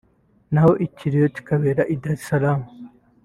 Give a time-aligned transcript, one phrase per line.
[0.53, 2.61] naho ikiliyo kikabera i Dar es Salaam